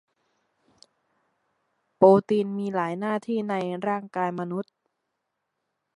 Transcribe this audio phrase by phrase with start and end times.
[1.95, 3.53] โปรตีนมีหลายหน้าที่ใน
[3.87, 4.73] ร่ายกายมนุษย์